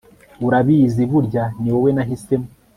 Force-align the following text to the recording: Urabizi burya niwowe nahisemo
Urabizi 0.45 1.03
burya 1.11 1.43
niwowe 1.61 1.89
nahisemo 1.95 2.47